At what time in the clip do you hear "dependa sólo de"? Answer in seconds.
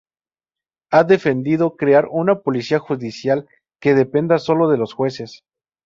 3.93-4.79